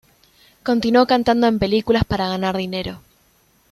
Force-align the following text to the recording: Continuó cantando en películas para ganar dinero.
Continuó 0.63 1.05
cantando 1.05 1.45
en 1.45 1.59
películas 1.59 2.03
para 2.05 2.27
ganar 2.27 2.57
dinero. 2.57 3.01